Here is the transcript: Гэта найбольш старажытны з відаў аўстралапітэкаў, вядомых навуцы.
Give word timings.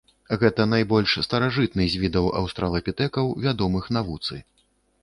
Гэта 0.43 0.65
найбольш 0.69 1.11
старажытны 1.27 1.83
з 1.97 2.01
відаў 2.05 2.33
аўстралапітэкаў, 2.43 3.25
вядомых 3.47 3.83
навуцы. 4.01 4.35